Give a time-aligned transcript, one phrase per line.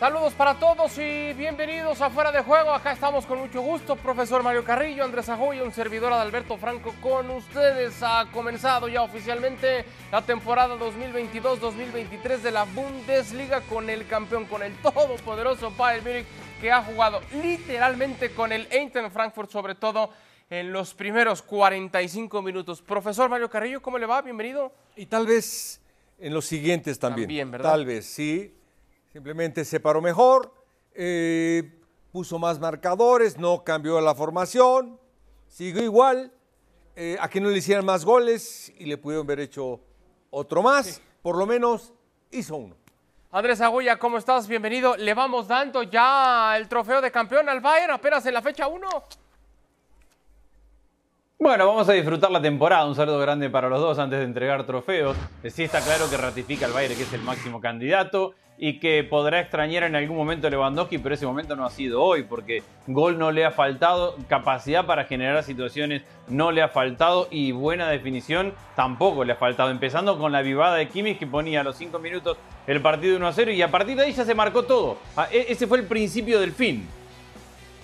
[0.00, 2.72] Saludos para todos y bienvenidos a Fuera de Juego.
[2.72, 3.96] Acá estamos con mucho gusto.
[3.96, 8.02] Profesor Mario Carrillo, Andrés Ajoya, un servidor Adalberto Franco con ustedes.
[8.02, 14.74] Ha comenzado ya oficialmente la temporada 2022-2023 de la Bundesliga con el campeón, con el
[14.78, 16.26] todopoderoso Bayern Múnich
[16.62, 20.08] que ha jugado literalmente con el Eintracht Frankfurt, sobre todo
[20.48, 22.80] en los primeros 45 minutos.
[22.80, 24.22] Profesor Mario Carrillo, ¿cómo le va?
[24.22, 24.72] Bienvenido.
[24.96, 25.82] Y tal vez
[26.18, 27.28] en los siguientes también.
[27.28, 27.70] También, ¿verdad?
[27.72, 28.54] Tal vez, sí.
[29.12, 30.54] Simplemente se paró mejor,
[30.94, 31.80] eh,
[32.12, 35.00] puso más marcadores, no cambió la formación,
[35.48, 36.32] siguió igual.
[36.96, 39.80] Eh, a que no le hicieran más goles y le pudieron haber hecho
[40.28, 41.94] otro más, por lo menos
[42.30, 42.76] hizo uno.
[43.32, 44.46] Andrés Agulla, ¿cómo estás?
[44.46, 44.96] Bienvenido.
[44.96, 48.88] Le vamos dando ya el trofeo de campeón al Bayern apenas en la fecha 1.
[51.38, 52.84] Bueno, vamos a disfrutar la temporada.
[52.86, 55.16] Un saludo grande para los dos antes de entregar trofeos.
[55.48, 59.40] Sí está claro que ratifica al Bayern que es el máximo candidato y que podrá
[59.40, 63.32] extrañar en algún momento Lewandowski, pero ese momento no ha sido hoy, porque gol no
[63.32, 69.24] le ha faltado, capacidad para generar situaciones no le ha faltado y buena definición tampoco
[69.24, 69.70] le ha faltado.
[69.70, 73.26] Empezando con la vivada de Kimmich que ponía a los 5 minutos el partido 1
[73.26, 74.98] a 0 y a partir de ahí ya se marcó todo.
[75.16, 76.86] Ah, e- Ese fue el principio del fin.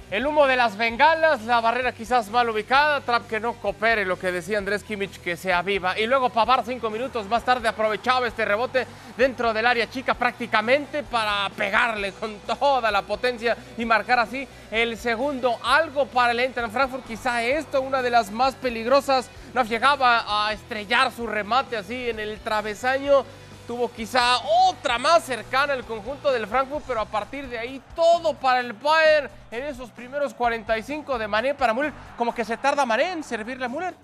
[0.08, 4.16] El humo de las bengalas, la barrera quizás mal ubicada, Trap que no coopere, lo
[4.16, 5.98] que decía Andrés Kimmich que se aviva.
[5.98, 11.02] Y luego Pavar cinco minutos más tarde aprovechaba este rebote dentro del área chica prácticamente
[11.02, 15.58] para pegarle con toda la potencia y marcar así el segundo.
[15.64, 20.52] Algo para el Eintracht Frankfurt, quizá esto, una de las más peligrosas, no llegaba a
[20.52, 23.24] estrellar su remate así en el travesaño.
[23.66, 24.38] Tuvo quizá
[24.68, 28.72] otra más cercana al conjunto del Frankfurt, pero a partir de ahí todo para el
[28.72, 31.92] Bayern en esos primeros 45 de Mané para Müller.
[32.16, 33.94] Como que se tarda Mané en servirle a Müller.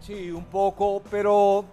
[0.00, 1.66] Sí, un poco, pero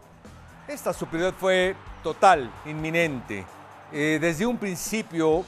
[0.67, 3.45] esta superioridad fue total, inminente.
[3.93, 5.45] Eh, desde un principio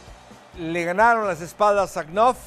[0.58, 2.40] le ganaron las espaldas a Knopf,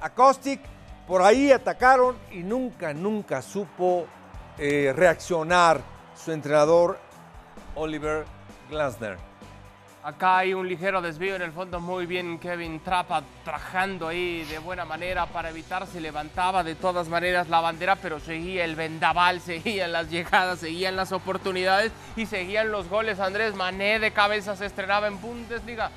[0.00, 0.60] a Kostic,
[1.08, 4.06] por ahí atacaron y nunca, nunca supo
[4.58, 5.80] eh, reaccionar
[6.14, 7.00] su entrenador
[7.74, 8.24] Oliver
[8.70, 9.18] Glasner.
[10.02, 14.58] Acá hay un ligero desvío en el fondo, muy bien Kevin Trapa trabajando ahí de
[14.58, 19.40] buena manera para evitar, se levantaba de todas maneras la bandera, pero seguía el vendaval,
[19.42, 23.20] seguían las llegadas, seguían las oportunidades y seguían los goles.
[23.20, 25.90] Andrés Mané de cabeza se estrenaba en Bundesliga.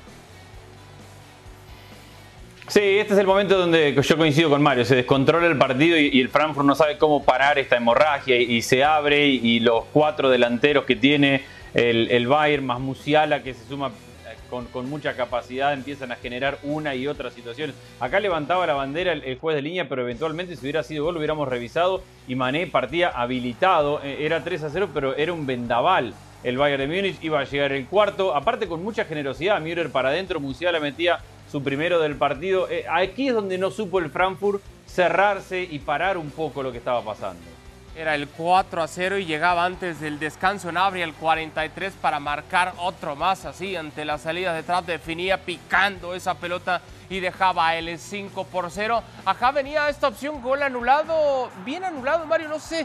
[2.68, 6.08] Sí, este es el momento donde yo coincido con Mario, se descontrola el partido y,
[6.12, 9.60] y el Frankfurt no sabe cómo parar esta hemorragia y, y se abre y, y
[9.60, 11.42] los cuatro delanteros que tiene
[11.74, 14.36] el, Bayern más Musiala que se suma eh,
[14.72, 17.74] con, mucha capacidad empiezan a generar una y otra situaciones.
[18.00, 21.14] Acá levantaba la bandera el, el juez de línea, pero eventualmente si hubiera sido gol
[21.14, 25.46] lo hubiéramos revisado y Mané partía habilitado, Eh, era 3 a 0, pero era un
[25.46, 26.14] vendaval.
[26.42, 30.10] El Bayern de Múnich iba a llegar el cuarto, aparte con mucha generosidad, Müller para
[30.10, 31.20] adentro, Musiala metía
[31.50, 32.68] su primero del partido.
[32.68, 36.78] Eh, aquí es donde no supo el Frankfurt cerrarse y parar un poco lo que
[36.78, 37.53] estaba pasando.
[37.96, 42.18] Era el 4 a 0 y llegaba antes del descanso en Abri el 43 para
[42.18, 47.76] marcar otro más así ante la salida de Trap definía picando esa pelota y dejaba
[47.76, 49.00] el 5 por 0.
[49.24, 52.84] Acá venía esta opción gol anulado, bien anulado Mario, no sé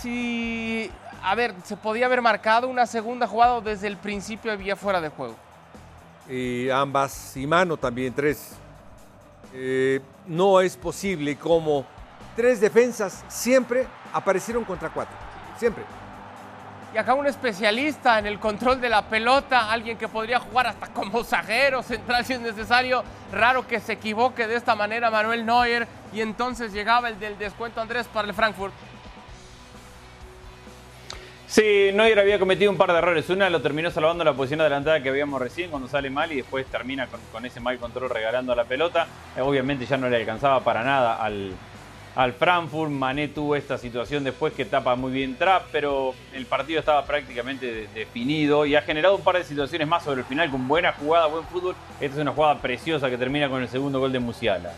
[0.00, 0.90] si
[1.22, 5.10] a ver, se podía haber marcado una segunda jugada desde el principio había fuera de
[5.10, 5.36] juego.
[6.28, 8.56] y ambas y mano también tres.
[9.54, 11.86] Eh, no es posible como
[12.34, 15.14] tres defensas siempre aparecieron contra cuatro.
[15.58, 15.84] Siempre.
[16.94, 20.86] Y acá un especialista en el control de la pelota, alguien que podría jugar hasta
[20.88, 23.02] como zaguero central si es necesario.
[23.32, 25.88] Raro que se equivoque de esta manera Manuel Neuer.
[26.12, 28.72] Y entonces llegaba el del descuento Andrés para el Frankfurt.
[31.48, 33.28] Sí, Neuer había cometido un par de errores.
[33.28, 36.64] Una lo terminó salvando la posición adelantada que habíamos recién cuando sale mal y después
[36.66, 39.08] termina con, con ese mal control regalando la pelota.
[39.36, 41.54] Eh, obviamente ya no le alcanzaba para nada al,
[42.14, 42.90] al Frankfurt.
[42.90, 47.66] Mané tuvo esta situación después que tapa muy bien Trap, pero el partido estaba prácticamente
[47.66, 50.92] de- definido y ha generado un par de situaciones más sobre el final con buena
[50.92, 51.74] jugada, buen fútbol.
[52.00, 54.72] Esta es una jugada preciosa que termina con el segundo gol de Musiala.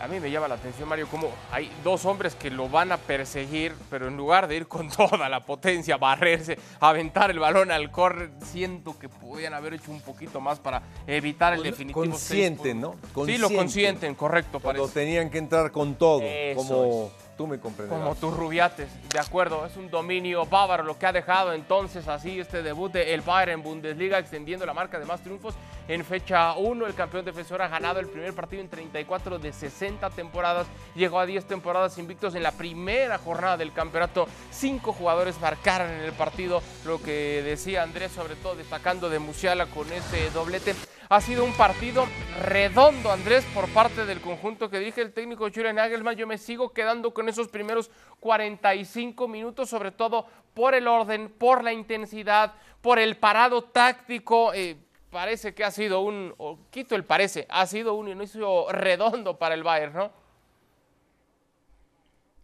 [0.00, 2.96] A mí me llama la atención, Mario, como hay dos hombres que lo van a
[2.96, 7.90] perseguir, pero en lugar de ir con toda la potencia, barrerse, aventar el balón al
[7.90, 12.00] córner, siento que podían haber hecho un poquito más para evitar el definitivo.
[12.00, 12.96] Consienten, ¿no?
[13.24, 14.60] Sí, lo consienten, correcto.
[14.60, 16.22] Cuando tenían que entrar con todo,
[16.54, 17.96] como tú me comprendes.
[17.96, 19.66] Como tus rubiates, de acuerdo.
[19.66, 23.62] Es un dominio bávaro lo que ha dejado entonces así este debut de el Bayern
[23.62, 25.54] Bundesliga, extendiendo la marca de más triunfos
[25.88, 26.86] en fecha 1.
[26.86, 30.66] El campeón defensor ha ganado el primer partido en 34 de 60 temporadas.
[30.94, 34.26] Llegó a 10 temporadas invictos en la primera jornada del campeonato.
[34.50, 39.66] Cinco jugadores marcaron en el partido, lo que decía Andrés, sobre todo destacando de Musiala
[39.66, 40.74] con ese doblete.
[41.08, 42.04] Ha sido un partido
[42.42, 46.16] redondo, Andrés, por parte del conjunto que dije el técnico Julian Nagelsmann.
[46.16, 51.62] Yo me sigo quedando con esos primeros 45 minutos, sobre todo por el orden, por
[51.62, 54.52] la intensidad, por el parado táctico.
[54.52, 54.76] Eh,
[55.10, 59.54] parece que ha sido un, o quito el parece, ha sido un inicio redondo para
[59.54, 60.10] el Bayern, ¿no?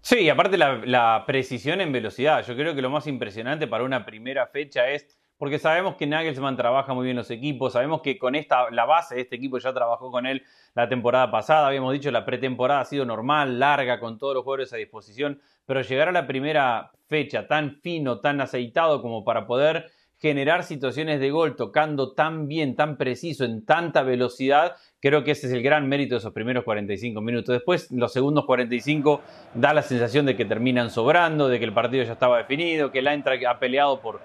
[0.03, 2.45] Sí, aparte la, la, precisión en velocidad.
[2.45, 5.07] Yo creo que lo más impresionante para una primera fecha es
[5.43, 9.17] porque sabemos que Nagelsmann trabaja muy bien los equipos, sabemos que con esta, la base
[9.17, 10.45] de este equipo ya trabajó con él
[10.77, 14.73] la temporada pasada, habíamos dicho la pretemporada ha sido normal, larga, con todos los jugadores
[14.73, 19.91] a disposición, pero llegar a la primera fecha tan fino, tan aceitado como para poder
[20.21, 25.49] generar situaciones de gol tocando tan bien, tan preciso, en tanta velocidad, creo que ese
[25.49, 27.53] es el gran mérito de esos primeros 45 minutos.
[27.53, 29.21] Después, los segundos 45
[29.55, 33.01] da la sensación de que terminan sobrando, de que el partido ya estaba definido, que
[33.01, 34.21] el Eintracht ha peleado por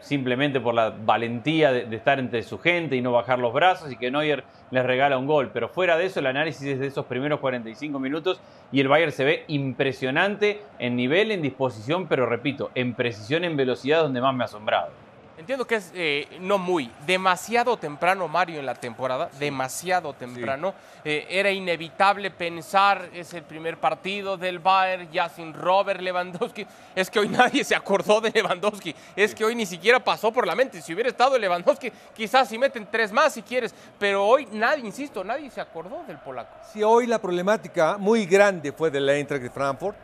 [0.00, 3.96] simplemente por la valentía de, estar entre su gente y no bajar los brazos y
[3.96, 5.50] que Neuer les regala un gol.
[5.52, 8.40] Pero fuera de eso, el análisis es de esos primeros 45 minutos
[8.72, 13.56] y el Bayern se ve impresionante en nivel, en disposición, pero repito, en precisión, en
[13.56, 15.05] velocidad, donde más me ha asombrado.
[15.38, 20.74] Entiendo que es eh, no muy, demasiado temprano Mario en la temporada, demasiado temprano.
[21.04, 26.66] Eh, era inevitable pensar, es el primer partido del Bayern, ya sin Robert Lewandowski.
[26.94, 30.46] Es que hoy nadie se acordó de Lewandowski, es que hoy ni siquiera pasó por
[30.46, 30.80] la mente.
[30.80, 35.22] Si hubiera estado Lewandowski, quizás si meten tres más si quieres, pero hoy nadie, insisto,
[35.22, 36.56] nadie se acordó del polaco.
[36.72, 39.96] Sí, hoy la problemática muy grande fue del Eintracht de Frankfurt,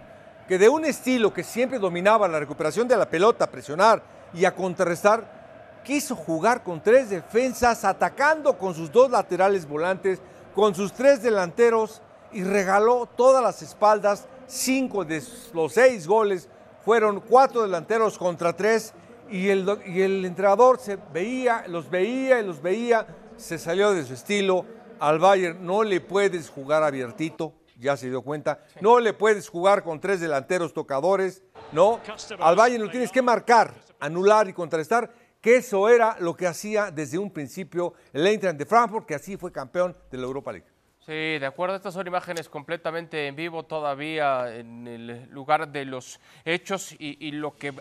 [0.46, 4.02] que de un estilo que siempre dominaba la recuperación de la pelota, presionar,
[4.34, 10.20] y a contrarrestar, quiso jugar con tres defensas, atacando con sus dos laterales volantes,
[10.54, 12.02] con sus tres delanteros
[12.32, 14.26] y regaló todas las espaldas.
[14.46, 15.22] Cinco de
[15.54, 16.48] los seis goles
[16.84, 18.92] fueron cuatro delanteros contra tres
[19.30, 23.06] y el, y el entrenador se veía, los veía y los veía,
[23.36, 24.66] se salió de su estilo.
[25.00, 29.82] Al Bayern no le puedes jugar abiertito, ya se dio cuenta, no le puedes jugar
[29.82, 32.00] con tres delanteros tocadores, no,
[32.40, 35.10] al Bayern lo tienes que marcar anular y contrarrestar,
[35.40, 39.36] que eso era lo que hacía desde un principio el Eintracht de Frankfurt, que así
[39.36, 40.66] fue campeón de la Europa League.
[41.06, 41.74] Sí, de acuerdo.
[41.74, 47.56] Estas son imágenes completamente en vivo todavía en el lugar de los hechos y, lo
[47.56, 47.74] que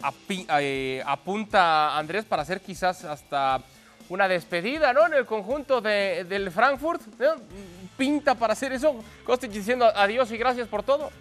[0.59, 3.61] eh, apunta Andrés para hacer quizás hasta
[4.09, 5.05] una despedida, ¿no?
[5.05, 7.01] En el conjunto de, del Frankfurt.
[7.95, 9.03] Pinta para hacer eso.
[9.23, 11.11] Kostic diciendo adiós y gracias por todo.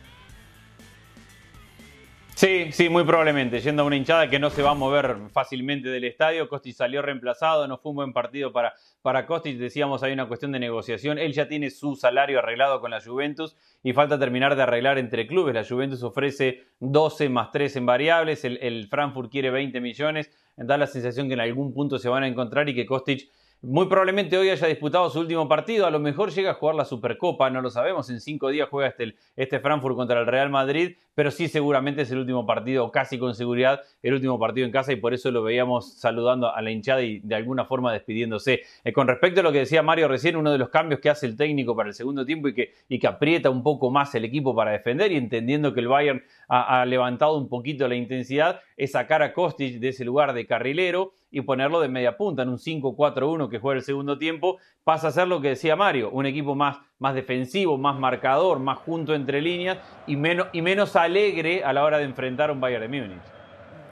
[2.40, 3.60] Sí, sí, muy probablemente.
[3.60, 6.48] Yendo a una hinchada que no se va a mover fácilmente del estadio.
[6.48, 8.72] Costis salió reemplazado, no fue un buen partido para,
[9.02, 9.26] para.
[9.44, 11.18] Decíamos, hay una cuestión de negociación.
[11.18, 15.26] Él ya tiene su salario arreglado con la Juventus y falta terminar de arreglar entre
[15.26, 15.54] clubes.
[15.54, 18.42] La Juventus ofrece 12 más 3 en variables.
[18.46, 20.30] El, el Frankfurt quiere 20 millones.
[20.56, 23.28] Da la sensación que en algún punto se van a encontrar y que Kostic
[23.62, 26.86] muy probablemente hoy haya disputado su último partido, a lo mejor llega a jugar la
[26.86, 30.96] Supercopa, no lo sabemos, en cinco días juega este, este Frankfurt contra el Real Madrid,
[31.14, 34.92] pero sí seguramente es el último partido, casi con seguridad, el último partido en casa
[34.92, 38.62] y por eso lo veíamos saludando a la hinchada y de alguna forma despidiéndose.
[38.82, 41.26] Eh, con respecto a lo que decía Mario recién, uno de los cambios que hace
[41.26, 44.24] el técnico para el segundo tiempo y que, y que aprieta un poco más el
[44.24, 48.60] equipo para defender y entendiendo que el Bayern ha, ha levantado un poquito la intensidad,
[48.80, 52.48] es sacar a Kostic de ese lugar de carrilero y ponerlo de media punta en
[52.48, 56.24] un 5-4-1 que juega el segundo tiempo, pasa a ser lo que decía Mario, un
[56.24, 61.62] equipo más, más defensivo, más marcador, más junto entre líneas y menos, y menos alegre
[61.62, 63.20] a la hora de enfrentar a un Bayern de Múnich.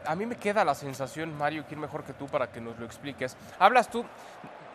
[0.06, 2.86] A mí me queda la sensación, Mario, quién mejor que tú para que nos lo
[2.86, 3.36] expliques.
[3.58, 4.06] Hablas tú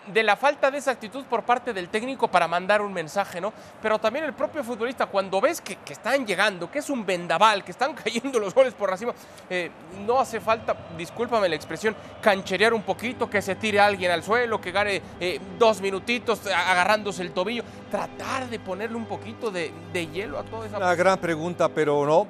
[0.07, 3.53] de la falta de esa actitud por parte del técnico para mandar un mensaje, ¿no?
[3.81, 7.71] Pero también el propio futbolista, cuando ves que, están llegando, que es un vendaval, que
[7.71, 9.13] están cayendo los goles por encima,
[9.49, 9.71] eh,
[10.05, 14.59] no hace falta, discúlpame la expresión, cancherear un poquito, que se tire alguien al suelo,
[14.59, 20.37] que gane eh, dos minutitos agarrándose el tobillo, tratar de ponerle un poquito de, hielo
[20.37, 20.77] a toda esa...
[20.77, 22.27] Una gran pregunta, pero no.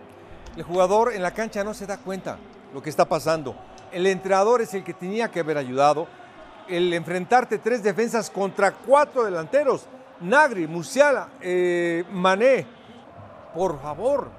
[0.56, 2.38] El jugador en la cancha no se da cuenta
[2.74, 3.56] lo que está pasando.
[3.92, 6.08] El entrenador es el que tenía que haber ayudado
[6.68, 9.86] el enfrentarte tres defensas contra cuatro delanteros.
[10.22, 12.66] Nagri, Musiala, eh, Mané,
[13.54, 14.30] por favor,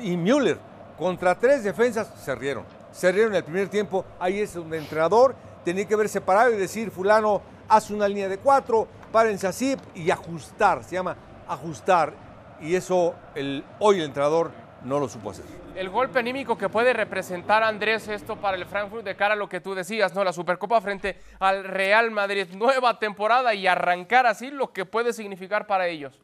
[0.00, 0.58] y Müller,
[0.98, 2.64] contra tres defensas, se rieron.
[2.90, 6.56] Se rieron el primer tiempo, ahí es donde el entrenador tenía que haber separado y
[6.56, 11.16] decir, fulano, haz una línea de cuatro, párense así y ajustar, se llama
[11.48, 12.12] ajustar.
[12.60, 14.50] Y eso el, hoy el entrenador
[14.84, 15.44] no lo supo hacer.
[15.74, 19.48] El golpe anímico que puede representar Andrés esto para el Frankfurt de cara a lo
[19.48, 20.24] que tú decías, ¿no?
[20.24, 25.66] La Supercopa frente al Real Madrid, nueva temporada y arrancar así lo que puede significar
[25.66, 26.20] para ellos.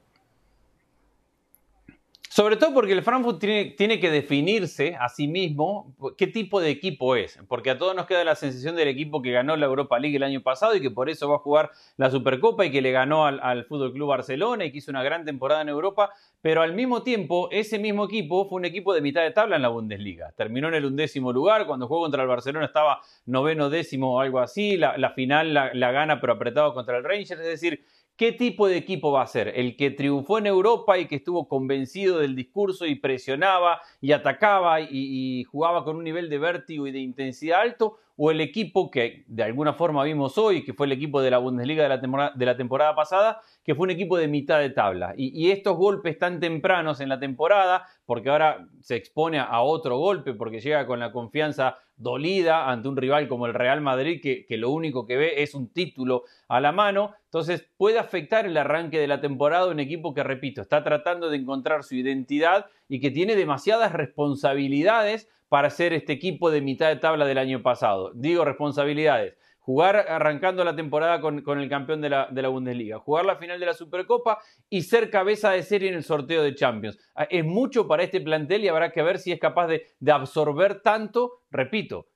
[2.38, 7.16] Sobre todo porque el Frankfurt tiene, que definirse a sí mismo qué tipo de equipo
[7.16, 7.36] es.
[7.48, 10.22] Porque a todos nos queda la sensación del equipo que ganó la Europa League el
[10.22, 13.26] año pasado y que por eso va a jugar la Supercopa y que le ganó
[13.26, 16.12] al, al Fútbol Club Barcelona y que hizo una gran temporada en Europa.
[16.40, 19.62] Pero al mismo tiempo, ese mismo equipo fue un equipo de mitad de tabla en
[19.62, 20.30] la Bundesliga.
[20.36, 21.66] Terminó en el undécimo lugar.
[21.66, 24.76] Cuando jugó contra el Barcelona estaba noveno, décimo o algo así.
[24.76, 27.32] La, final la, la gana, pero apretado contra el Rangers.
[27.32, 27.84] Es decir,
[28.18, 29.52] ¿Qué tipo de equipo va a ser?
[29.54, 34.80] ¿El que triunfó en Europa y que estuvo convencido del discurso y presionaba y atacaba
[34.80, 37.98] y, jugaba con un nivel de vértigo y de intensidad alto?
[38.16, 41.38] ¿O el equipo que de alguna forma vimos hoy, que fue el equipo de la
[41.38, 45.14] Bundesliga de la temporada, pasada, que fue un equipo de mitad de tabla?
[45.16, 50.34] Y, estos golpes tan tempranos en la temporada, porque ahora se expone a otro golpe,
[50.34, 54.56] porque llega con la confianza dolida ante un rival como el Real Madrid, que, que,
[54.56, 57.14] lo único que ve es un título a la mano.
[57.24, 61.36] Entonces puede afectar el arranque de la temporada un equipo que, repito, está tratando de
[61.36, 66.96] encontrar su identidad y que tiene demasiadas responsabilidades para ser este equipo de mitad de
[66.96, 68.12] tabla del año pasado.
[68.14, 69.36] Digo responsabilidades
[69.68, 73.60] jugar arrancando la temporada con, el campeón de la, de la, Bundesliga, jugar la final
[73.60, 74.38] de la Supercopa
[74.70, 76.96] y ser cabeza de serie en el sorteo de Champions.
[77.14, 80.80] Ah, es mucho para este plantel y habrá que ver si es capaz de, absorber
[80.80, 82.06] tanto, repito,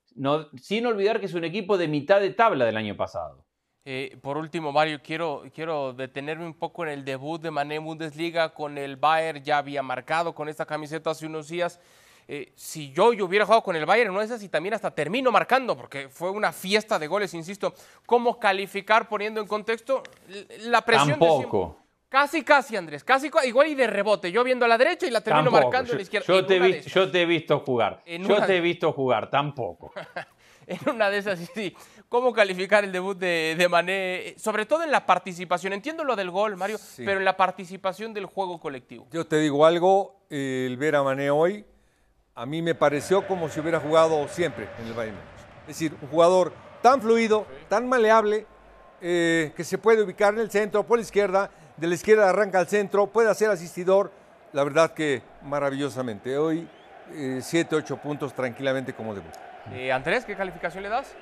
[0.62, 3.44] sin olvidar que es un equipo de mitad de tabla del año pasado.
[3.84, 8.78] Eh, por último, Mario, quiero, detenerme un poco en el debut de Mané Bundesliga con
[8.78, 11.78] el Bayern, ya había marcado con esta camiseta hace unos días.
[12.28, 15.30] Eh, si yo, yo, hubiera jugado con el Bayern, no es así, también hasta termino
[15.30, 17.74] marcando, porque fue una fiesta de goles, insisto.
[18.06, 20.02] ¿Cómo calificar poniendo en contexto
[20.60, 21.18] la presión?
[21.18, 21.78] Tampoco.
[22.08, 23.02] Casi, casi, Andrés.
[23.04, 24.30] Casi, igual y de rebote.
[24.30, 26.26] Yo viendo a la derecha y la termino marcando a la izquierda.
[26.26, 26.60] Yo, te, he
[27.26, 28.02] visto jugar.
[28.06, 29.92] yo te he visto jugar, tampoco.
[30.66, 31.74] en una de esas, sí.
[32.10, 34.34] ¿Cómo calificar el debut de, de, Mané?
[34.36, 35.72] Sobre todo en la participación.
[35.72, 39.06] Entiendo lo del gol, Mario, pero en la participación del juego colectivo.
[39.10, 41.64] Yo te digo algo, el ver a Mané hoy
[42.34, 45.16] a mí me pareció como si hubiera jugado siempre en el Bayern
[45.62, 48.46] Es decir, un jugador tan fluido, tan maleable,
[49.00, 52.58] eh, que se puede ubicar en el centro, por la izquierda, de la izquierda arranca
[52.58, 54.10] al centro, puede hacer asistidor.
[54.52, 56.36] La verdad que maravillosamente.
[56.36, 56.68] Hoy,
[57.40, 59.32] 7, eh, 8 puntos tranquilamente como debut.
[59.72, 61.14] Eh, Andrés, ¿qué calificación le das?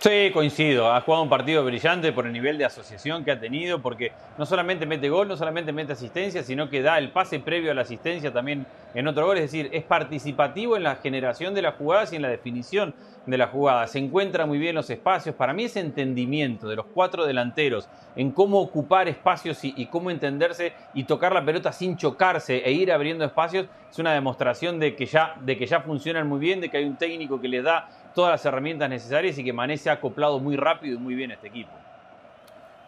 [0.00, 0.92] Sí, coincido.
[0.92, 4.46] Ha jugado un partido brillante por el nivel de asociación que ha tenido, porque no
[4.46, 7.82] solamente mete gol, no solamente mete asistencia, sino que da el pase previo a la
[7.82, 8.64] asistencia también
[8.94, 9.38] en otro gol.
[9.38, 12.94] Es decir, es participativo en la generación de las jugadas y en la definición
[13.26, 13.90] de las jugadas.
[13.90, 15.34] Se encuentra muy bien los espacios.
[15.34, 20.12] Para mí ese entendimiento de los cuatro delanteros en cómo ocupar espacios y, y cómo
[20.12, 24.94] entenderse y tocar la pelota sin chocarse e ir abriendo espacios es una demostración de
[24.94, 27.64] que ya, de que ya funcionan muy bien, de que hay un técnico que les
[27.64, 27.88] da
[28.18, 31.34] todas las herramientas necesarias y que Mané ha acoplado muy rápido y muy bien a
[31.34, 31.70] este equipo.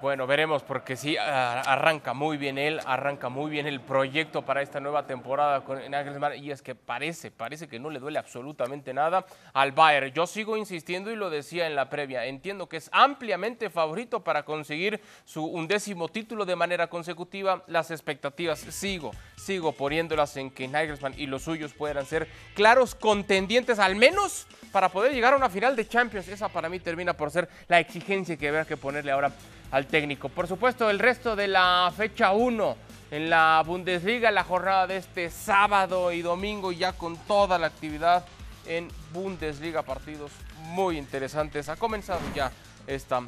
[0.00, 4.80] Bueno, veremos porque sí, arranca muy bien él, arranca muy bien el proyecto para esta
[4.80, 9.26] nueva temporada con Nagelsmann y es que parece, parece que no le duele absolutamente nada
[9.52, 10.10] al Bayern.
[10.12, 14.42] Yo sigo insistiendo y lo decía en la previa, entiendo que es ampliamente favorito para
[14.42, 17.62] conseguir su undécimo título de manera consecutiva.
[17.66, 23.78] Las expectativas sigo, sigo poniéndolas en que Nagelsmann y los suyos puedan ser claros contendientes
[23.78, 26.26] al menos para poder llegar a una final de Champions.
[26.28, 29.30] Esa para mí termina por ser la exigencia que habrá que ponerle ahora
[29.70, 30.28] al técnico.
[30.28, 32.76] Por supuesto, el resto de la fecha 1
[33.10, 38.24] en la Bundesliga, la jornada de este sábado y domingo, ya con toda la actividad
[38.66, 41.68] en Bundesliga, partidos muy interesantes.
[41.68, 42.52] Ha comenzado ya
[42.86, 43.22] esta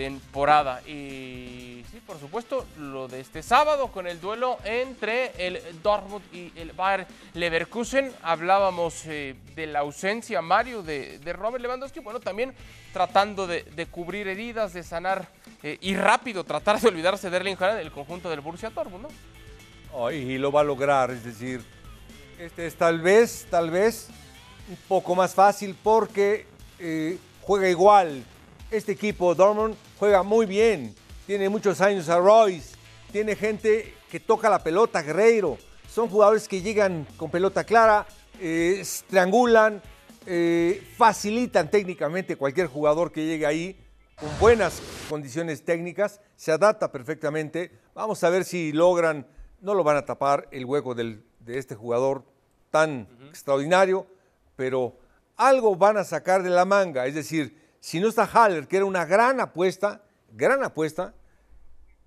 [0.00, 0.80] temporada.
[0.86, 6.52] Y sí, por supuesto, lo de este sábado con el duelo entre el Dortmund y
[6.56, 8.12] el Bayern Leverkusen.
[8.22, 12.00] Hablábamos eh, de la ausencia, Mario, de, Robert Lewandowski.
[12.00, 12.54] Bueno, también
[12.92, 15.28] tratando de, cubrir heridas, de sanar
[15.62, 20.10] eh, y rápido tratar de olvidarse de Erling Haaland del conjunto del Borussia Dortmund, ¿no?
[20.10, 21.60] y lo va a lograr, es decir,
[22.38, 24.08] este es tal vez, tal vez
[24.68, 26.46] un poco más fácil porque
[26.78, 28.24] eh, juega igual
[28.70, 30.94] este equipo, Dortmund, juega muy bien.
[31.26, 32.76] Tiene muchos años a Royce.
[33.12, 35.58] Tiene gente que toca la pelota, Guerreiro.
[35.92, 38.06] Son jugadores que llegan con pelota clara,
[38.40, 39.82] eh, triangulan,
[40.96, 43.76] facilitan técnicamente cualquier jugador que llegue ahí.
[44.20, 47.72] Con buenas condiciones técnicas, se adapta perfectamente.
[47.94, 49.26] Vamos a ver si logran,
[49.62, 52.24] no lo van a tapar el hueco del, de este jugador
[52.70, 54.06] tan extraordinario,
[54.56, 54.98] pero
[55.36, 57.06] algo van a sacar de la manga.
[57.06, 61.14] Es decir, si no está Haller, que era una gran apuesta, gran apuesta,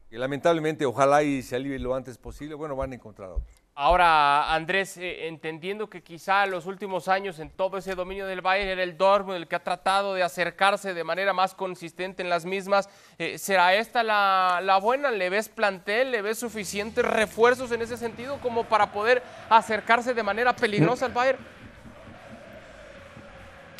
[0.08, 3.63] que lamentablemente ojalá y se alivie lo antes posible, bueno, van a encontrar otro.
[3.76, 8.70] Ahora, Andrés, eh, entendiendo que quizá los últimos años en todo ese dominio del Bayern
[8.70, 12.46] era el Dortmund el que ha tratado de acercarse de manera más consistente en las
[12.46, 12.88] mismas,
[13.18, 15.10] eh, ¿será esta la, la, buena?
[15.10, 16.12] ¿Le ves plantel?
[16.12, 21.14] ¿Le ves suficientes refuerzos en ese sentido como para poder acercarse de manera peligrosa al
[21.14, 21.40] Bayern?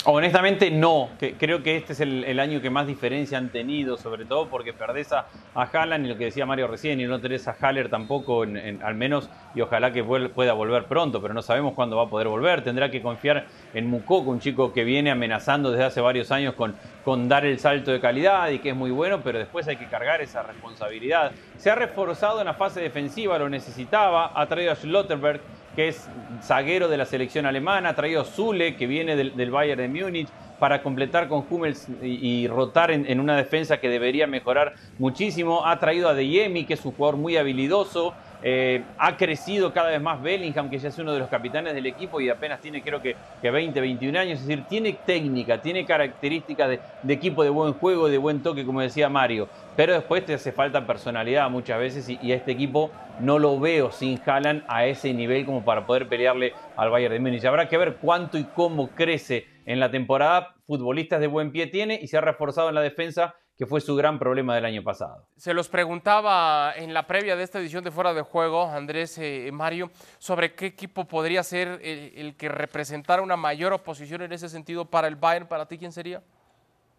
[0.06, 4.50] Honestamente no, creo que este es el, año que más diferencia han tenido, sobre todo
[4.50, 7.56] porque perdés a, a Haaland y lo que decía Mario recién, y no tenés a
[7.58, 12.04] Haller tampoco, al menos, y ojalá que pueda volver pronto, pero no sabemos cuándo va
[12.04, 12.66] a poder volver.
[12.66, 16.76] Tendrá que confiar en Mukoko, un chico que viene amenazando desde hace varios años con,
[17.06, 19.88] con dar el salto de calidad y que es muy bueno, pero después hay que
[19.88, 21.32] cargar esa responsabilidad.
[21.56, 25.40] Se ha reforzado en la fase defensiva, lo necesitaba, ha traído a Schlotterberg
[25.76, 26.08] que es
[26.42, 30.28] zaguero de la selección alemana, ha traído Zule, que viene del, Bayern de Múnich,
[30.60, 35.66] para completar con Hummels y, rotar en, una defensa que debería mejorar muchísimo.
[35.66, 38.14] Ha traído a Deyemi, que es un jugador muy habilidoso.
[38.46, 41.86] Eh, ha crecido cada vez más Bellingham, que ya es uno de los capitanes del
[41.86, 44.42] equipo y apenas tiene creo que, que 20, 21 años.
[44.42, 46.70] Es decir, tiene técnica, tiene características
[47.04, 49.48] de, equipo de buen juego, de buen toque, como decía Mario.
[49.78, 53.92] Pero después te hace falta personalidad muchas veces y, a este equipo no lo veo
[53.92, 57.46] sin Haaland a ese nivel como para poder pelearle al Bayern de Múnich.
[57.46, 60.56] Habrá que ver cuánto y cómo crece en la temporada.
[60.68, 63.96] Futbolistas de buen pie tiene y se ha reforzado en la defensa que fue su
[63.96, 65.28] gran problema del año pasado.
[65.38, 69.50] Se los preguntaba en la previa de esta edición de Fuera de Juego, Andrés eh,
[69.54, 74.86] Mario, sobre qué equipo podría ser el, que representara una mayor oposición en ese sentido
[74.86, 75.48] para el Bayern.
[75.48, 76.24] ¿Para ti quién sería?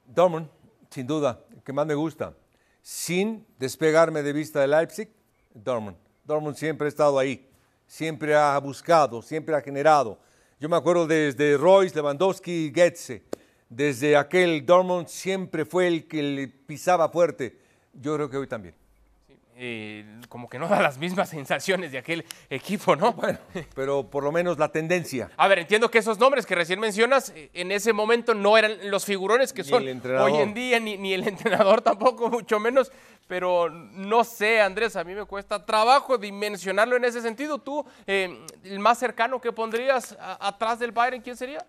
[0.07, 0.49] Dortmund,
[0.91, 2.35] sin duda, el que más me gusta.
[2.83, 5.09] Sin despegarme de vista de Leipzig,
[5.53, 5.97] Dortmund.
[6.25, 7.49] Dortmund siempre ha estado ahí,
[7.87, 10.19] siempre ha buscado, siempre ha generado.
[10.61, 13.25] Yo me acuerdo desde Royce, Lewandowski, Goetze
[13.69, 17.57] desde aquel Dortmund siempre fue el que le pisaba fuerte.
[17.93, 18.75] Yo creo que hoy también.
[20.29, 23.13] como que no da las mismas sensaciones de aquel equipo, ¿no?
[23.13, 23.39] Bueno,
[23.75, 25.31] pero por lo menos la tendencia.
[25.37, 28.91] A ver, entiendo que esos nombres que recién mencionas eh, en ese momento no eran
[28.91, 32.91] los figurones que son hoy en día, ni, ni, el entrenador tampoco, mucho menos.
[33.27, 37.59] Pero no sé, Andrés, a mí me cuesta trabajo dimensionarlo en ese sentido.
[37.59, 41.65] Tú, eh, el más cercano que pondrías atrás del Bayern, ¿quién sería?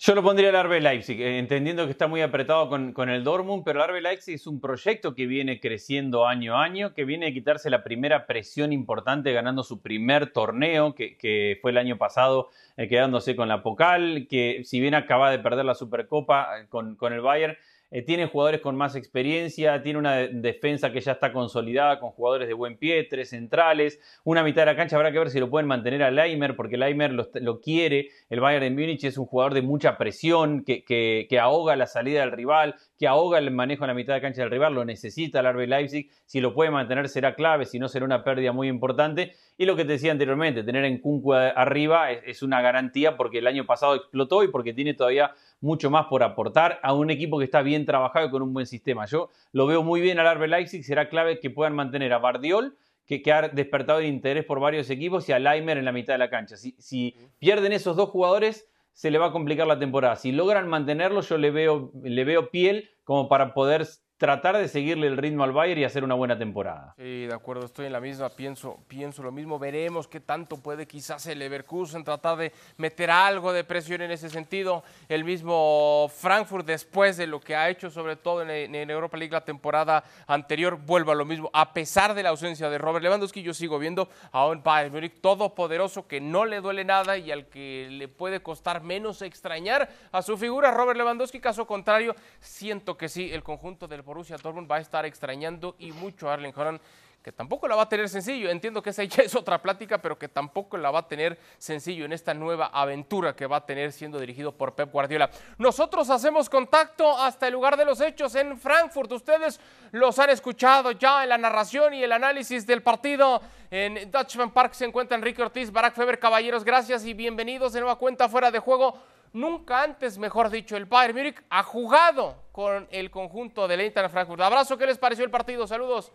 [0.00, 3.64] Yo lo pondría el RB Leipzig, eh, entendiendo que está muy apretado con, el Dortmund,
[3.64, 7.26] pero el RB Leipzig es un proyecto que viene creciendo año a año, que viene
[7.26, 12.48] a quitarse la primera presión importante ganando su primer torneo, que, fue el año pasado,
[12.76, 16.94] eh, quedándose con la Pocal, que si bien acaba de perder la Supercopa eh, con,
[16.94, 17.56] con el Bayern,
[17.90, 22.46] eh, tiene jugadores con más experiencia, tiene una defensa que ya está consolidada con jugadores
[22.46, 24.96] de buen pie, tres centrales, una mitad de la cancha.
[24.96, 28.64] Habrá que ver si lo pueden mantener a Leimer, porque Leimer lo, quiere, el Bayern
[28.64, 32.74] de Múnich es un jugador de mucha presión, que, que, ahoga la salida del rival,
[32.98, 35.68] que ahoga el manejo en la mitad de cancha del rival, lo necesita el RB
[35.68, 39.66] Leipzig, si lo puede mantener será clave, si no será una pérdida muy importante, y
[39.66, 43.66] lo que te decía anteriormente, tener en Kunku arriba es una garantía porque el año
[43.66, 47.62] pasado explotó y porque tiene todavía mucho más por aportar a un equipo que está
[47.62, 49.06] bien trabajado y con un buen sistema.
[49.06, 52.76] Yo lo veo muy bien al RB Leipzig, será clave que puedan mantener a Bardiol,
[53.06, 56.18] que, ha despertado el interés por varios equipos, y a Leimer en la mitad de
[56.18, 56.56] la cancha.
[56.56, 60.16] Si, pierden esos dos jugadores, se le va a complicar la temporada.
[60.16, 63.86] Si logran mantenerlo, yo le veo, le veo piel como para poder
[64.18, 66.92] tratar de seguirle el ritmo al Bayern y hacer una buena temporada.
[66.98, 69.60] Sí, de acuerdo, estoy en la misma, pienso, pienso lo mismo.
[69.60, 74.28] Veremos qué tanto puede quizás el Leverkusen tratar de meter algo de presión en ese
[74.28, 74.82] sentido.
[75.08, 79.44] El mismo Frankfurt, después de lo que ha hecho, sobre todo en, Europa League la
[79.44, 81.48] temporada anterior, vuelve a lo mismo.
[81.52, 85.20] A pesar de la ausencia de Robert Lewandowski, yo sigo viendo a un Bayern Múnich
[85.20, 90.22] todopoderoso que no le duele nada y al que le puede costar menos extrañar a
[90.22, 91.38] su figura, Robert Lewandowski.
[91.38, 95.92] Caso contrario, siento que sí, el conjunto del Borussia Dortmund va a estar extrañando y
[95.92, 96.80] mucho a Arlen Holland
[97.22, 98.48] que tampoco la va a tener sencillo.
[98.48, 102.06] Entiendo que esa ya es otra plática, pero que tampoco la va a tener sencillo
[102.06, 105.28] en esta nueva aventura que va a tener siendo dirigido por Pep Guardiola.
[105.58, 109.12] Nosotros hacemos contacto hasta el lugar de los hechos en Frankfurt.
[109.12, 109.60] Ustedes
[109.92, 113.42] los han escuchado ya en la narración y el análisis del partido.
[113.70, 117.96] En Dutchman Park se encuentra Enrique Ortiz, Barack Feber, caballeros, gracias y bienvenidos de nueva
[117.96, 118.98] cuenta fuera de juego
[119.32, 124.40] nunca antes, mejor dicho, el Bayern Múnich ha jugado con el conjunto del Eintracht Frankfurt.
[124.40, 125.66] Abrazo, ¿qué les pareció el partido?
[125.66, 126.12] Saludos.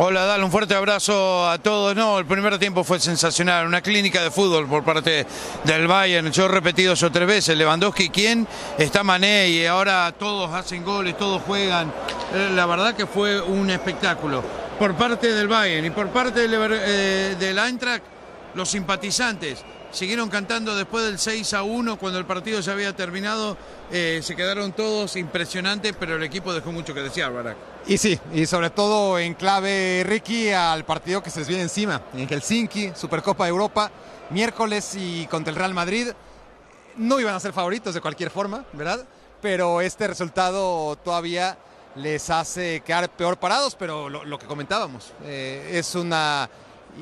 [0.00, 1.96] Hola, dale un fuerte abrazo a todos.
[1.96, 5.26] No, el primer tiempo fue sensacional, una clínica de fútbol por parte
[5.64, 6.30] del Bayern.
[6.30, 7.56] Yo he repetido eso tres veces.
[7.56, 8.46] Lewandowski, ¿quién?
[8.78, 11.92] Está Mané y ahora todos hacen goles, todos juegan.
[12.32, 14.44] Eh, la verdad que fue un espectáculo.
[14.78, 17.58] Por parte del Bayern y por parte del, eh, del
[18.54, 23.56] los simpatizantes siguieron cantando después del 6 a 1 cuando el partido ya había terminado.
[23.90, 27.56] Eh, se quedaron todos impresionantes, pero el equipo dejó mucho que desear, Barak.
[27.86, 32.02] Y sí, y sobre todo en clave, Ricky, al partido que se les viene encima,
[32.14, 33.90] en Helsinki, Supercopa de Europa,
[34.30, 36.08] miércoles y contra el Real Madrid.
[36.96, 39.06] No iban a ser favoritos de cualquier forma, ¿verdad?
[39.40, 41.56] Pero este resultado todavía
[41.94, 46.48] les hace quedar peor parados, pero lo, que comentábamos, eh, es una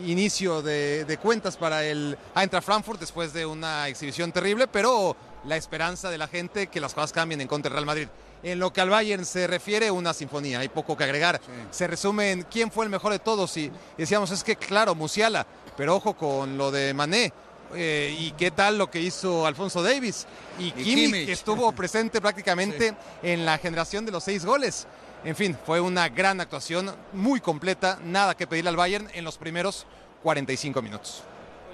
[0.05, 6.11] inicio de, cuentas para el Eintracht Frankfurt después de una exhibición terrible, pero la esperanza
[6.11, 8.09] de la gente que las cosas cambien en contra del Real Madrid.
[8.43, 11.41] En lo que al Bayern se refiere, una sinfonía, hay poco que agregar.
[11.71, 15.47] Se resume en quién fue el mejor de todos y, decíamos, es que claro, Musiala,
[15.77, 17.33] pero ojo con lo de Mané.
[17.75, 20.25] Eh, y qué tal lo que hizo Alfonso Davis
[20.57, 24.87] y, Kimi, que estuvo presente prácticamente en la generación de los seis goles.
[25.25, 29.39] En fin, fue una gran actuación, muy completa, nada que pedirle al Bayern en los
[29.39, 29.87] primeros
[30.23, 31.25] 45 minutos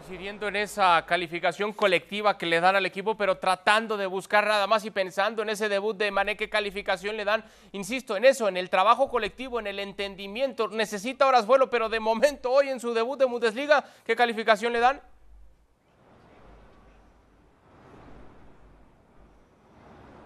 [0.02, 4.66] coincidiendo en esa calificación colectiva que le dan al equipo, pero tratando de buscar nada
[4.66, 7.44] más y pensando en ese debut de Mané, qué calificación le dan.
[7.70, 10.66] Insisto en eso, en el trabajo colectivo, en el entendimiento.
[10.66, 14.80] Necesita horas vuelo, pero de momento hoy en su debut de Bundesliga, ¿qué calificación le
[14.80, 15.00] dan?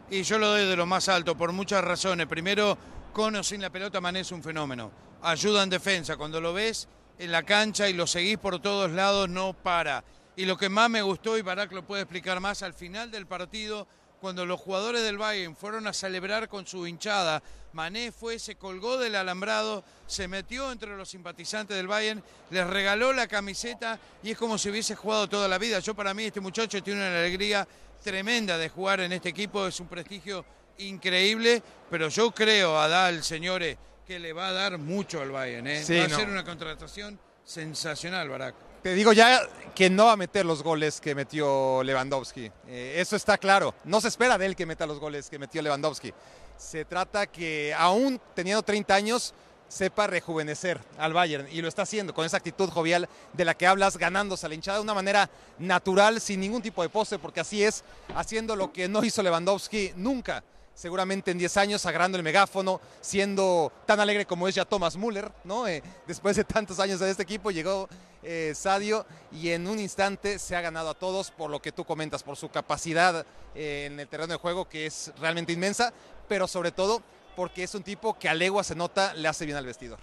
[0.08, 2.26] Y yo lo doy de lo más alto por muchas razones.
[2.26, 2.78] Primero,
[3.16, 4.92] con o sin la pelota, Mané es un fenómeno.
[5.22, 6.18] Ayuda en defensa.
[6.18, 6.86] Cuando lo ves
[7.18, 10.04] en la cancha y lo seguís por todos lados, no para.
[10.36, 13.26] Y lo que más me gustó, y Barak lo puede explicar más, al final del
[13.26, 13.88] partido,
[14.20, 18.98] cuando los jugadores del Bayern fueron a celebrar con su hinchada, Mané fue, se colgó
[18.98, 24.36] del alambrado, se metió entre los simpatizantes del Bayern, les regaló la camiseta y es
[24.36, 25.78] como si hubiese jugado toda la vida.
[25.78, 27.66] Yo para mí este muchacho tiene una alegría
[28.04, 30.44] tremenda de jugar en este equipo, es un prestigio
[30.78, 35.66] increíble, pero yo creo, Adal, señores, que le va a dar mucho al Bayern.
[35.66, 35.84] ¿eh?
[35.90, 38.54] va a ser una contratación sensacional, Barak.
[38.82, 39.40] Te digo ya
[39.74, 42.52] que no va a meter los goles que metió Lewandowski.
[42.68, 43.74] Eh, eso está claro.
[43.84, 46.12] No se espera de él que meta los goles que metió Lewandowski.
[46.56, 49.34] Se trata que aún teniendo 30 años
[49.68, 53.66] sepa rejuvenecer al Bayern y lo está haciendo con esa actitud jovial de la que
[53.66, 57.40] hablas, ganándose a la hinchada de una manera natural, sin ningún tipo de pose, porque
[57.40, 57.82] así es,
[58.14, 60.44] haciendo lo que no hizo Lewandowski nunca
[60.76, 65.32] seguramente en 10 años agarrando el megáfono, siendo tan alegre como es ya Thomas Müller,
[65.42, 65.66] ¿no?
[65.66, 67.88] Eh, después de tantos años de este equipo llegó
[68.22, 71.84] eh, Sadio y en un instante se ha ganado a todos por lo que tú
[71.84, 75.94] comentas, por su capacidad eh, en el terreno de juego que es realmente inmensa,
[76.28, 77.02] pero sobre todo
[77.34, 79.98] porque es un tipo que a legua se nota le hace bien al vestidor.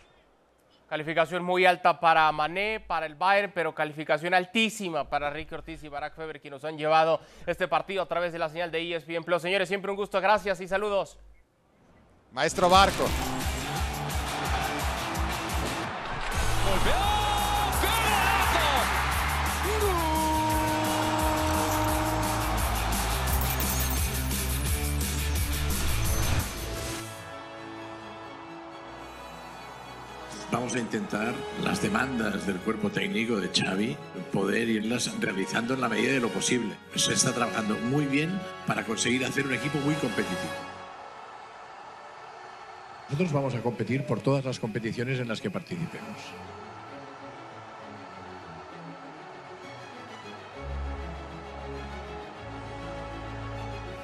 [0.94, 5.88] Calificación muy alta para Mané, para el Bayern, pero calificación altísima para Ricky Ortiz y
[5.88, 9.24] Barack Feber, que nos han llevado este partido a través de la señal de ESPN
[9.24, 9.42] Plus.
[9.42, 11.18] Señores, siempre un gusto, gracias y saludos.
[12.32, 13.06] Maestro Barco.
[30.74, 33.96] Vamos a intentar las demandas del cuerpo técnico de Xavi
[34.32, 36.74] poder irlas realizando en la medida de lo posible.
[36.96, 40.52] Se está trabajando muy bien para conseguir hacer un equipo muy competitivo.
[43.10, 46.18] Nosotros vamos a competir por todas las competiciones en las que participemos.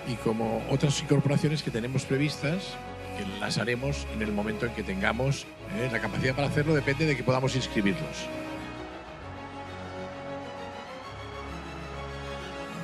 [0.08, 2.76] Y como otras incorporaciones que tenemos previstas,
[3.40, 5.46] las haremos en el momento en que tengamos
[5.78, 5.90] ¿eh?
[5.92, 8.28] la capacidad para hacerlo, depende de que podamos inscribirlos.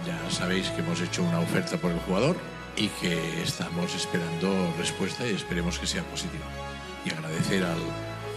[0.06, 2.36] Ya sabéis que hemos hecho una oferta por el jugador
[2.78, 6.46] y que estamos esperando respuesta y esperemos que sea positiva.
[7.06, 7.80] Y agradecer al,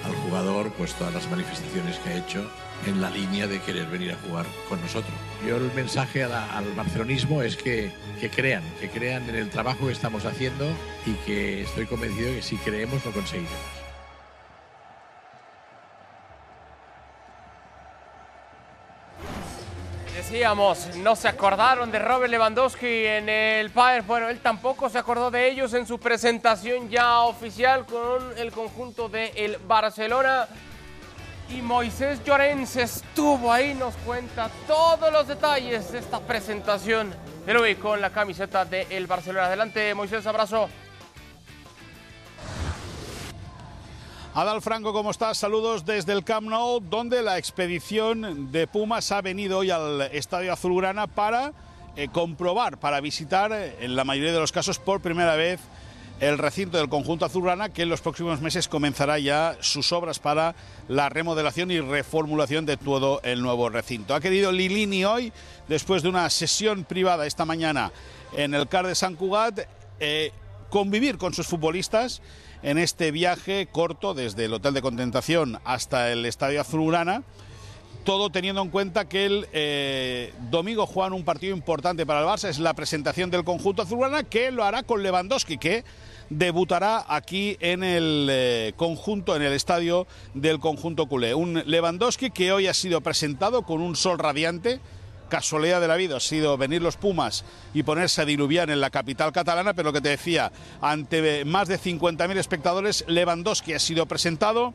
[0.04, 2.50] al jugador pues todas las manifestaciones que ha hecho
[2.86, 5.12] en la línea de querer venir a jugar con nosotros.
[5.46, 9.92] Yo el mensaje al barcelonismo es que, que, crean, que crean en el trabajo que
[9.92, 10.66] estamos haciendo
[11.06, 13.77] y que estoy convencido de que si creemos lo conseguiremos.
[20.30, 24.06] Decíamos, no se acordaron de Robert Lewandowski en el Bayern.
[24.06, 29.08] Bueno, él tampoco se acordó de ellos en su presentación ya oficial con el conjunto
[29.08, 30.46] del el Barcelona.
[31.48, 37.10] Y Moisés Llorens estuvo ahí, nos cuenta todos los detalles de esta presentación
[37.46, 39.46] de hoy con la camiseta del el Barcelona.
[39.46, 40.68] Adelante, Moisés, abrazo.
[44.38, 45.36] Adal Franco, ¿cómo estás?
[45.36, 50.52] Saludos desde el Camp Nou, donde la expedición de Pumas ha venido hoy al Estadio
[50.52, 51.52] Azulgrana para
[51.96, 55.58] eh, comprobar, para visitar, eh, en la mayoría de los casos por primera vez,
[56.20, 60.54] el recinto del conjunto azulgrana que en los próximos meses comenzará ya sus obras para
[60.86, 64.14] la remodelación y reformulación de todo el nuevo recinto.
[64.14, 65.32] Ha querido Lilini hoy,
[65.66, 67.90] después de una sesión privada esta mañana
[68.36, 69.62] en el CAR de San Cugat,
[69.98, 70.30] eh,
[70.70, 72.22] convivir con sus futbolistas
[72.62, 77.22] en este viaje corto desde el Hotel de Contentación hasta el Estadio Azulgrana
[78.08, 82.48] todo teniendo en cuenta que el eh, domingo juegan un partido importante para el Barça,
[82.48, 85.84] es la presentación del conjunto azulgrana, que lo hará con Lewandowski, que
[86.30, 91.34] debutará aquí en el eh, conjunto, en el estadio del conjunto culé.
[91.34, 94.80] Un Lewandowski que hoy ha sido presentado con un sol radiante.
[95.28, 98.90] Casualidad de la vida ha sido venir los Pumas y ponerse a diluviar en la
[98.90, 104.06] capital catalana, pero lo que te decía, ante más de 50.000 espectadores, Lewandowski ha sido
[104.06, 104.74] presentado.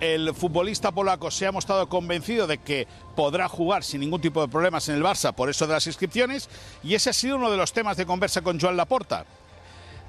[0.00, 4.48] El futbolista polaco se ha mostrado convencido de que podrá jugar sin ningún tipo de
[4.48, 6.48] problemas en el Barça por eso de las inscripciones
[6.82, 9.26] y ese ha sido uno de los temas de conversa con Joan Laporta.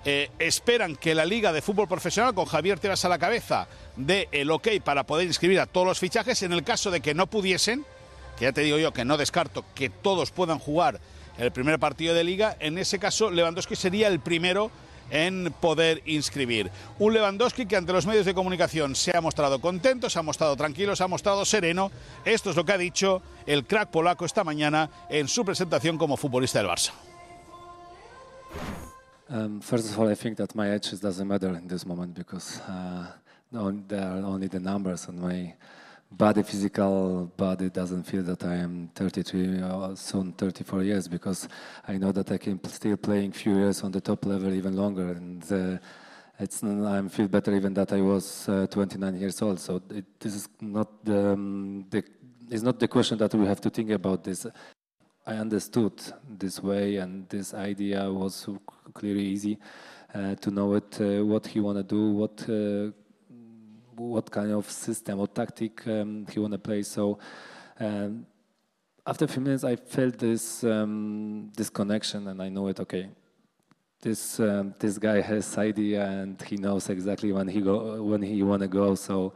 [0.04, 4.30] Eh, esperan que la Liga de Fútbol Profesional, con Javier Tebas a la cabeza, dé
[4.32, 6.42] el ok para poder inscribir a todos los fichajes.
[6.42, 7.86] En el caso de que no pudiesen,
[8.42, 11.00] ya te digo yo que no descarto que todos puedan jugar
[11.38, 14.72] el primer partido de Liga, en ese caso Lewandowski sería el primero
[15.12, 16.72] en poder inscribir.
[16.98, 20.56] Un Lewandowski que ante los medios de comunicación se ha mostrado contento, se ha mostrado
[20.56, 21.92] tranquilo, se ha mostrado sereno.
[22.26, 26.18] Esto es lo que ha dicho el crack polaco esta mañana en su presentación como
[26.18, 26.92] futbolista del Barça.
[29.30, 32.60] Um, first of all, I think that my age doesn't matter in this moment because
[32.68, 33.08] uh,
[33.88, 35.54] there are only the numbers on my
[36.12, 41.48] body, physical body doesn't feel that I am 33 or soon 34 years because
[41.88, 45.12] I know that I can still playing few years on the top level even longer
[45.12, 45.78] and uh,
[46.40, 49.60] it's I feel better even that I was uh, 29 years old.
[49.60, 52.04] So it, this is not the, um, the
[52.50, 54.46] it's not the question that we have to think about this.
[55.26, 55.94] I understood
[56.28, 58.50] this way and this idea was
[58.94, 59.58] clearly easy
[60.14, 62.92] uh, to know it, uh, what he want to do, what uh,
[63.96, 66.84] what kind of system or tactic um, he want to play.
[66.84, 67.20] So
[67.80, 68.26] um,
[69.06, 72.80] after a few minutes, I felt this um, this connection, and I know it.
[72.80, 73.10] Okay,
[74.02, 78.44] this um, this guy has idea, and he knows exactly when he go when he
[78.44, 78.96] want to go.
[78.96, 79.34] So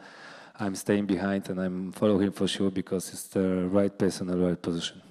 [0.60, 4.38] I'm staying behind, and I'm following him for sure because it's the right person the
[4.38, 5.02] right position.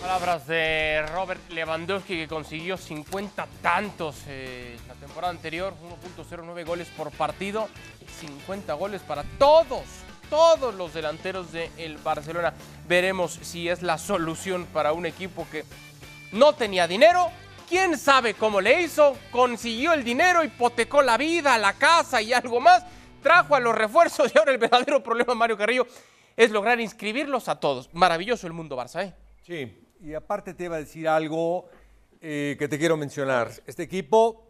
[0.00, 5.74] Palabras de Robert Lewandowski que consiguió 50 tantos eh, la temporada anterior,
[6.06, 7.68] 1.09 goles por partido,
[8.20, 9.82] 50 goles para todos,
[10.30, 12.54] todos los delanteros del Barcelona.
[12.86, 15.64] Veremos si es la solución para un equipo que
[16.30, 17.30] no tenía dinero.
[17.68, 19.16] ¿Quién sabe cómo le hizo?
[19.32, 22.84] Consiguió el dinero, hipotecó la vida, la casa y algo más.
[23.20, 25.86] Trajo a los refuerzos y ahora el verdadero problema, Mario Carrillo,
[26.36, 27.92] es lograr inscribirlos a todos.
[27.92, 29.14] Maravilloso el mundo Barça, ¿eh?
[29.42, 31.68] Sí, y aparte te iba a decir algo
[32.20, 33.50] eh, que te quiero mencionar.
[33.66, 34.46] Este equipo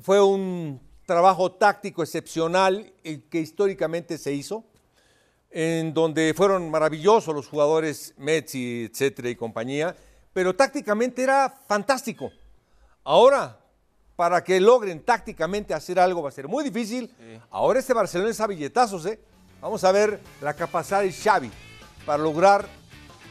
[0.00, 4.64] fue un trabajo táctico excepcional que históricamente se hizo,
[5.50, 9.94] en donde fueron maravillosos los jugadores Messi, etcétera y compañía,
[10.32, 12.32] pero tácticamente era fantástico.
[13.04, 13.60] Ahora,
[14.16, 17.14] para que logren tácticamente hacer algo va a ser muy difícil.
[17.50, 19.20] Ahora este Barcelona es a billetazos, ¿eh?
[19.60, 21.50] Vamos a ver la capacidad de Xavi
[22.04, 22.68] para lograr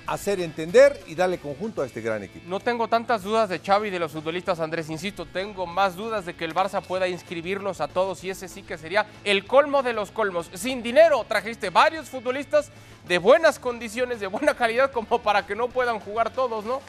[0.07, 2.45] hacer entender y darle conjunto a este gran equipo.
[2.47, 6.25] No tengo tantas dudas de Xavi y de los futbolistas, Andrés, insisto, tengo más dudas
[6.25, 9.83] de que el Barça pueda inscribirlos a todos y ese sí que sería el colmo
[9.83, 10.49] de los colmos.
[10.53, 12.71] Sin dinero trajiste varios futbolistas
[13.07, 16.81] de buenas condiciones, de buena calidad, como para que no puedan jugar todos, ¿no?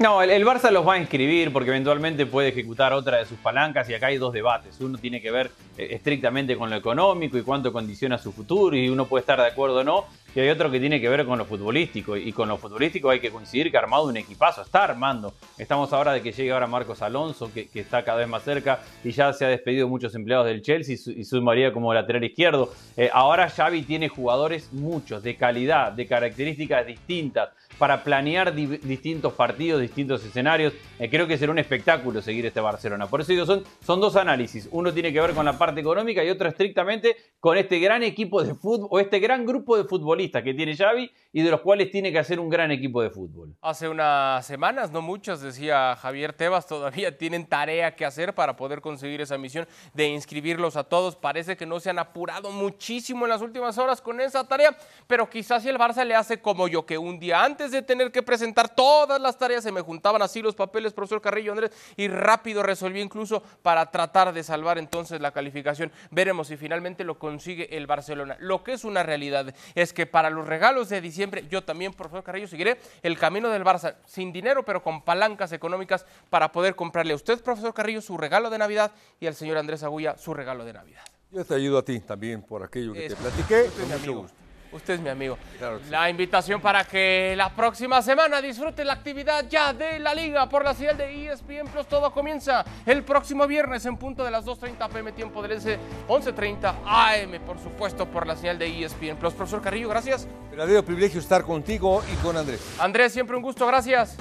[0.00, 3.86] No, el, Barça los va a inscribir porque eventualmente puede ejecutar otra de sus palancas
[3.90, 4.80] y acá hay dos debates.
[4.80, 8.88] Uno tiene que ver eh, estrictamente con lo económico y cuánto condiciona su futuro y
[8.88, 10.06] uno puede estar de acuerdo o no.
[10.34, 13.18] Y hay otro que tiene que ver con lo futbolístico y con lo futbolístico hay
[13.18, 15.34] que coincidir que ha armado un equipazo, está armando.
[15.58, 19.10] Estamos ahora de que llegue ahora Marcos Alonso, que, está cada vez más cerca y
[19.10, 22.72] ya se ha despedido muchos empleados del Chelsea y sumaría como lateral izquierdo.
[22.96, 29.80] Eh, ahora Xavi tiene jugadores muchos, de calidad, de características distintas para planear distintos partidos,
[29.80, 30.74] distintos escenarios.
[30.98, 33.06] Eh, creo que será un espectáculo seguir este Barcelona.
[33.06, 34.68] Por eso digo, son, son dos análisis.
[34.70, 38.44] Uno tiene que ver con la parte económica y otro estrictamente con este gran equipo
[38.44, 41.90] de fútbol, o este gran grupo de futbolistas que tiene Xavi y de los cuales
[41.90, 43.56] tiene que hacer un gran equipo de fútbol.
[43.62, 48.82] Hace unas semanas, no muchas, decía Javier Tebas, todavía tienen tarea que hacer para poder
[48.82, 51.16] conseguir esa misión de inscribirlos a todos.
[51.16, 55.30] Parece que no se han apurado muchísimo en las últimas horas con esa tarea, pero
[55.30, 58.22] quizás si el Barça le hace como yo, que un día antes de tener que
[58.22, 62.62] presentar todas las tareas, se me juntaban así los papeles, profesor Carrillo Andrés, y rápido
[62.62, 65.92] resolví incluso para tratar de salvar entonces la calificación.
[66.10, 68.36] Veremos si finalmente lo consigue el Barcelona.
[68.40, 72.22] Lo que es una realidad es que para los regalos de diciembre, yo también, profesor
[72.22, 77.12] Carrillo, seguiré el camino del Barça, sin dinero, pero con palancas económicas para poder comprarle
[77.12, 80.64] a usted, profesor Carrillo, su regalo de Navidad y al señor Andrés Agulla su regalo
[80.64, 81.02] de Navidad.
[81.30, 83.16] Yo te ayudo a ti también por aquello que Eso.
[83.16, 83.70] te platiqué.
[83.78, 84.39] Con mucho gusto.
[84.72, 85.36] Usted es mi amigo.
[85.58, 85.90] Claro que sí.
[85.90, 90.64] La invitación para que la próxima semana disfrute la actividad ya de la liga por
[90.64, 91.86] la señal de ESPN Plus.
[91.86, 95.78] Todo comienza el próximo viernes en punto de las 2.30 pm tiempo del S,
[96.08, 99.34] 11.30 AM, por supuesto, por la señal de ESPN Plus.
[99.34, 100.28] Profesor Carrillo, gracias.
[100.50, 102.76] Verdadero privilegio estar contigo y con Andrés.
[102.78, 104.16] Andrés, siempre un gusto, gracias.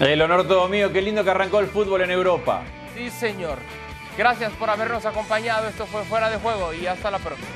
[0.00, 2.62] El honor todo mío, qué lindo que arrancó el fútbol en Europa.
[2.96, 3.58] Sí, señor.
[4.16, 5.68] Gracias por habernos acompañado.
[5.68, 7.48] Esto fue Fuera de Juego y hasta la próxima.